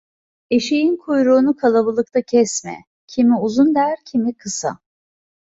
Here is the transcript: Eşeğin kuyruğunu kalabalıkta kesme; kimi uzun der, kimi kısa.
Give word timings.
Eşeğin 0.49 0.95
kuyruğunu 0.97 1.55
kalabalıkta 1.55 2.21
kesme; 2.21 2.75
kimi 3.07 3.39
uzun 3.39 3.75
der, 3.75 3.97
kimi 4.05 4.33
kısa. 4.37 4.79